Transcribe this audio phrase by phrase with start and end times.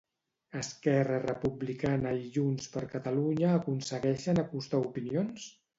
[0.61, 5.51] Esquerra Republicana i Junts per Catalunya aconsegueixen acostar opinions?